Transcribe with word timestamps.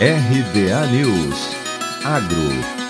RBA 0.00 0.90
News. 0.92 1.54
Agro 2.06 2.89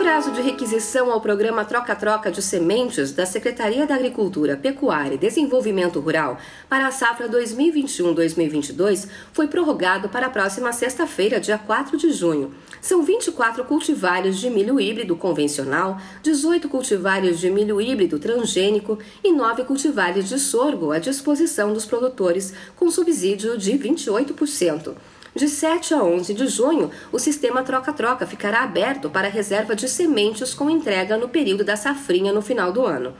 prazo 0.00 0.30
de 0.30 0.40
requisição 0.40 1.12
ao 1.12 1.20
programa 1.20 1.62
Troca-Troca 1.62 2.30
de 2.30 2.40
Sementes 2.40 3.12
da 3.12 3.26
Secretaria 3.26 3.86
da 3.86 3.96
Agricultura, 3.96 4.56
Pecuária 4.56 5.14
e 5.14 5.18
Desenvolvimento 5.18 6.00
Rural 6.00 6.38
para 6.70 6.86
a 6.86 6.90
safra 6.90 7.28
2021-2022 7.28 9.06
foi 9.34 9.46
prorrogado 9.46 10.08
para 10.08 10.28
a 10.28 10.30
próxima 10.30 10.72
sexta-feira, 10.72 11.38
dia 11.38 11.58
4 11.58 11.98
de 11.98 12.12
junho. 12.12 12.54
São 12.80 13.02
24 13.02 13.62
cultivares 13.66 14.38
de 14.38 14.48
milho 14.48 14.80
híbrido 14.80 15.14
convencional, 15.14 16.00
18 16.22 16.66
cultivares 16.70 17.38
de 17.38 17.50
milho 17.50 17.78
híbrido 17.78 18.18
transgênico 18.18 18.98
e 19.22 19.30
9 19.30 19.64
cultivares 19.64 20.30
de 20.30 20.38
sorgo 20.38 20.92
à 20.92 20.98
disposição 20.98 21.74
dos 21.74 21.84
produtores, 21.84 22.54
com 22.74 22.90
subsídio 22.90 23.58
de 23.58 23.72
28%. 23.72 24.94
De 25.34 25.48
7 25.48 25.94
a 25.94 26.02
11 26.02 26.34
de 26.34 26.48
junho, 26.48 26.90
o 27.12 27.18
sistema 27.18 27.62
troca-troca 27.62 28.26
ficará 28.26 28.62
aberto 28.62 29.08
para 29.08 29.28
reserva 29.28 29.76
de 29.76 29.88
sementes 29.88 30.52
com 30.52 30.68
entrega 30.68 31.16
no 31.16 31.28
período 31.28 31.62
da 31.62 31.76
safrinha 31.76 32.32
no 32.32 32.42
final 32.42 32.72
do 32.72 32.84
ano. 32.84 33.14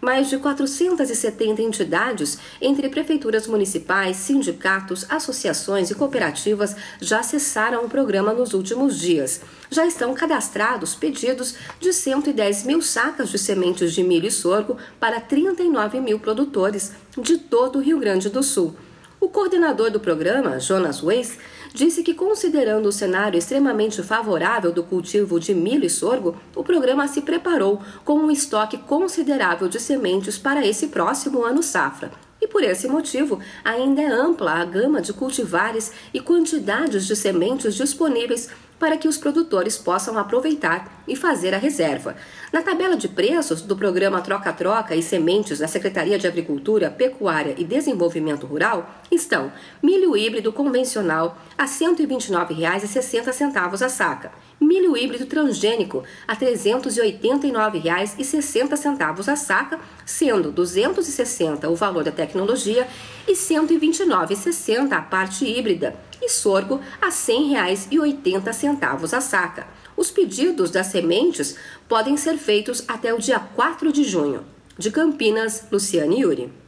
Mais 0.00 0.28
de 0.28 0.38
470 0.38 1.62
entidades, 1.62 2.38
entre 2.60 2.88
prefeituras 2.88 3.48
municipais, 3.48 4.16
sindicatos, 4.16 5.04
associações 5.08 5.90
e 5.90 5.94
cooperativas, 5.96 6.76
já 7.00 7.18
acessaram 7.18 7.84
o 7.84 7.88
programa 7.88 8.32
nos 8.32 8.54
últimos 8.54 8.96
dias. 9.00 9.40
Já 9.68 9.84
estão 9.86 10.14
cadastrados 10.14 10.94
pedidos 10.94 11.56
de 11.80 11.92
110 11.92 12.64
mil 12.64 12.80
sacas 12.80 13.30
de 13.30 13.38
sementes 13.38 13.92
de 13.92 14.04
milho 14.04 14.28
e 14.28 14.30
sorgo 14.30 14.76
para 15.00 15.20
39 15.20 16.00
mil 16.00 16.20
produtores 16.20 16.92
de 17.18 17.38
todo 17.38 17.80
o 17.80 17.82
Rio 17.82 17.98
Grande 17.98 18.28
do 18.28 18.42
Sul. 18.42 18.76
O 19.18 19.30
coordenador 19.30 19.90
do 19.90 19.98
programa, 19.98 20.60
Jonas 20.60 21.02
Weiss, 21.02 21.38
disse 21.72 22.02
que, 22.02 22.12
considerando 22.12 22.86
o 22.86 22.92
cenário 22.92 23.38
extremamente 23.38 24.02
favorável 24.02 24.70
do 24.70 24.84
cultivo 24.84 25.40
de 25.40 25.54
milho 25.54 25.86
e 25.86 25.90
sorgo, 25.90 26.36
o 26.54 26.62
programa 26.62 27.08
se 27.08 27.22
preparou 27.22 27.80
com 28.04 28.14
um 28.14 28.30
estoque 28.30 28.76
considerável 28.76 29.68
de 29.68 29.80
sementes 29.80 30.36
para 30.36 30.66
esse 30.66 30.88
próximo 30.88 31.42
ano 31.42 31.62
safra. 31.62 32.10
E 32.40 32.46
por 32.46 32.62
esse 32.62 32.86
motivo, 32.86 33.40
ainda 33.64 34.02
é 34.02 34.06
ampla 34.06 34.52
a 34.52 34.64
gama 34.64 35.00
de 35.00 35.14
cultivares 35.14 35.92
e 36.12 36.20
quantidades 36.20 37.06
de 37.06 37.16
sementes 37.16 37.74
disponíveis 37.74 38.50
para 38.78 38.96
que 38.96 39.08
os 39.08 39.16
produtores 39.16 39.76
possam 39.78 40.18
aproveitar 40.18 41.02
e 41.08 41.16
fazer 41.16 41.54
a 41.54 41.58
reserva. 41.58 42.14
Na 42.52 42.62
tabela 42.62 42.96
de 42.96 43.08
preços 43.08 43.62
do 43.62 43.76
programa 43.76 44.20
Troca-Troca 44.20 44.94
e 44.94 45.02
Sementes 45.02 45.58
da 45.58 45.68
Secretaria 45.68 46.18
de 46.18 46.26
Agricultura, 46.26 46.90
Pecuária 46.90 47.54
e 47.56 47.64
Desenvolvimento 47.64 48.46
Rural 48.46 48.90
estão 49.10 49.50
milho 49.82 50.14
híbrido 50.16 50.52
convencional 50.52 51.38
a 51.56 51.64
R$ 51.64 51.70
129,60 51.70 53.82
a 53.82 53.88
saca, 53.88 54.30
milho 54.60 54.94
híbrido 54.96 55.26
transgênico 55.26 56.04
a 56.26 56.34
R$ 56.34 56.46
389,60 56.46 59.28
a 59.28 59.36
saca, 59.36 59.78
sendo 60.04 60.48
R$ 60.48 60.54
260 60.54 61.68
o 61.68 61.76
valor 61.76 62.02
da 62.04 62.12
tecnologia 62.12 62.86
e 63.26 63.32
R$ 63.32 63.38
129,60 63.38 64.92
a 64.92 65.00
parte 65.00 65.44
híbrida, 65.44 65.96
e 66.26 66.28
sorgo 66.28 66.80
a 67.00 67.06
R$ 67.06 67.12
100,80 67.12 69.16
a 69.16 69.20
saca. 69.20 69.66
Os 69.96 70.10
pedidos 70.10 70.70
das 70.70 70.88
sementes 70.88 71.56
podem 71.88 72.16
ser 72.16 72.36
feitos 72.36 72.84
até 72.86 73.14
o 73.14 73.18
dia 73.18 73.38
4 73.38 73.92
de 73.92 74.04
junho. 74.04 74.44
De 74.76 74.90
Campinas, 74.90 75.64
Luciane 75.72 76.20
Yuri. 76.20 76.52